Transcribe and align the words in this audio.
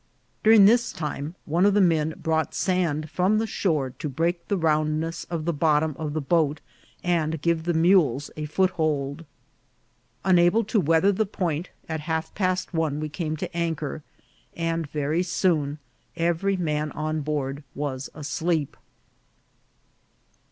During 0.43 0.65
this 0.65 0.91
time 0.91 1.35
one 1.45 1.63
of 1.63 1.75
the 1.75 1.79
men 1.79 2.15
brought 2.17 2.55
sand 2.55 3.07
from 3.11 3.37
the 3.37 3.45
shore 3.45 3.91
to 3.99 4.09
break 4.09 4.47
the 4.47 4.57
roundness 4.57 5.25
of 5.25 5.45
the 5.45 5.53
bottom 5.53 5.95
of 5.99 6.13
the 6.13 6.21
boat, 6.21 6.59
and 7.03 7.39
give 7.39 7.65
the 7.65 7.73
mules 7.75 8.31
a 8.35 8.45
foothold. 8.47 9.25
Unable 10.25 10.63
to 10.63 10.79
weather 10.79 11.11
the 11.11 11.27
point, 11.27 11.69
at 11.87 11.99
half 11.99 12.33
past 12.33 12.73
one 12.73 12.99
we 12.99 13.09
came 13.09 13.37
to 13.37 13.55
anchor, 13.55 14.01
and 14.57 14.89
very 14.89 15.21
soon 15.21 15.77
every 16.17 16.57
man 16.57 16.91
on 16.93 17.21
board 17.21 17.63
was 17.75 18.09
asleep. 18.15 18.75